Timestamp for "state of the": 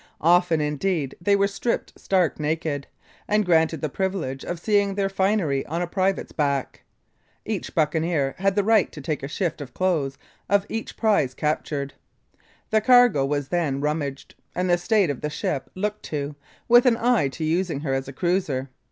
14.79-15.29